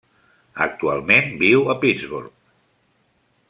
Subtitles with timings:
[0.65, 2.35] Actualment viu a Pittsburgh.